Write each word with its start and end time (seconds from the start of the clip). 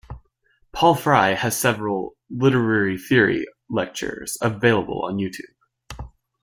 Paul 0.71 0.95
Fry 0.95 1.35
has 1.35 1.55
several 1.55 2.15
'literary 2.27 2.97
theory' 2.97 3.45
lectures 3.69 4.35
available 4.41 5.05
on 5.05 5.17
YouTube. 5.17 5.53